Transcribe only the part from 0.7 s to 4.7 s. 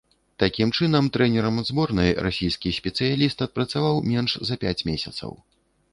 чынам, трэнерам зборнай расійскі спецыяліст адпрацаваў менш за